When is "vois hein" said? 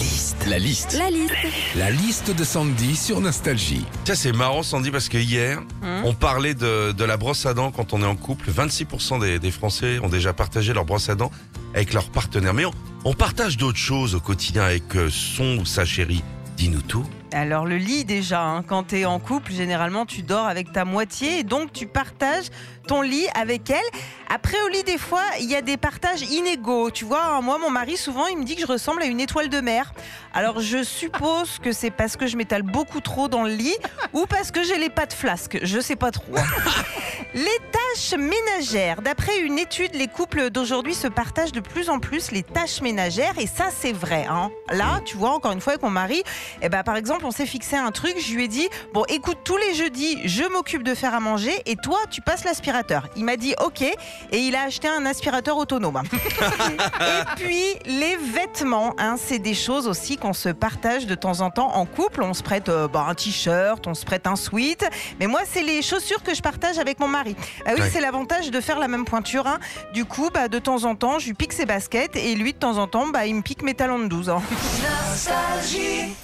27.06-27.40